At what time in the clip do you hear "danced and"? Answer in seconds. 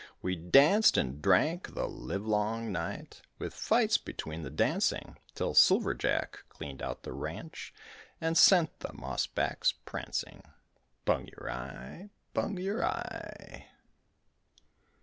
0.35-1.21